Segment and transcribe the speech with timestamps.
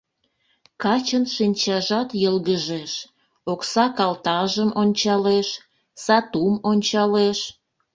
[0.81, 2.91] Качын шинчажат йылгыжеш,
[3.51, 5.47] окса калтажым ончалеш,
[6.03, 7.39] сатум ончалеш...